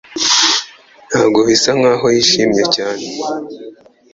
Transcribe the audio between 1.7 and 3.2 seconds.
nkaho yishimye cyane